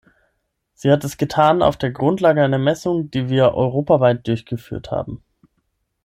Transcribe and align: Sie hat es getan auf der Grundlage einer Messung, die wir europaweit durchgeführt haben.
Sie 0.73 0.89
hat 0.91 1.03
es 1.03 1.17
getan 1.17 1.61
auf 1.61 1.77
der 1.77 1.91
Grundlage 1.91 2.41
einer 2.43 2.57
Messung, 2.57 3.11
die 3.11 3.29
wir 3.29 3.53
europaweit 3.53 4.25
durchgeführt 4.25 4.89
haben. 4.89 5.21